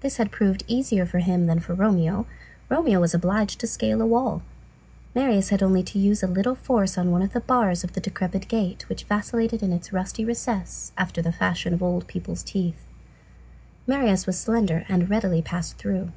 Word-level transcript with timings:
This 0.00 0.16
had 0.16 0.26
even 0.26 0.32
proved 0.36 0.64
easier 0.66 1.06
for 1.06 1.20
him 1.20 1.46
than 1.46 1.60
for 1.60 1.72
Romeo; 1.72 2.26
Romeo 2.68 2.98
was 3.00 3.14
obliged 3.14 3.60
to 3.60 3.68
scale 3.68 4.02
a 4.02 4.06
wall, 4.06 4.42
Marius 5.14 5.50
had 5.50 5.62
only 5.62 5.84
to 5.84 6.00
use 6.00 6.20
a 6.20 6.26
little 6.26 6.56
force 6.56 6.98
on 6.98 7.12
one 7.12 7.22
of 7.22 7.32
the 7.32 7.38
bars 7.38 7.84
of 7.84 7.92
the 7.92 8.00
decrepit 8.00 8.48
gate 8.48 8.88
which 8.88 9.04
vacillated 9.04 9.62
in 9.62 9.72
its 9.72 9.92
rusty 9.92 10.24
recess, 10.24 10.90
after 10.98 11.22
the 11.22 11.30
fashion 11.30 11.72
of 11.74 11.80
old 11.80 12.08
people's 12.08 12.42
teeth. 12.42 12.88
Marius 13.86 14.26
was 14.26 14.36
slender 14.36 14.84
and 14.88 15.08
readily 15.08 15.40
passed 15.42 15.78
through. 15.78 16.10